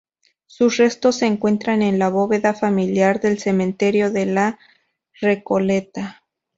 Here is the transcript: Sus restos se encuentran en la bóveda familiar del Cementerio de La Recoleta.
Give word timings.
Sus 0.47 0.77
restos 0.77 1.17
se 1.17 1.27
encuentran 1.27 1.83
en 1.83 1.99
la 1.99 2.09
bóveda 2.09 2.55
familiar 2.55 3.19
del 3.21 3.37
Cementerio 3.37 4.09
de 4.09 4.25
La 4.25 4.57
Recoleta. 5.19 6.23